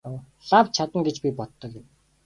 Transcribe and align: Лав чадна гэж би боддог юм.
Лав 0.51 0.71
чадна 0.75 0.99
гэж 1.11 1.15
би 1.27 1.35
боддог 1.43 1.71
юм. 1.83 1.87